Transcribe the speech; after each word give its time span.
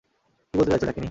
কী 0.53 0.55
বলতে 0.57 0.71
চাইছ, 0.71 0.83
ডাকিনী? 0.83 0.99